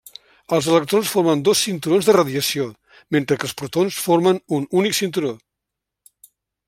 [0.55, 2.65] Els electrons formen dos cinturons de radiació,
[3.17, 5.35] mentre que els protons formen un únic cinturó.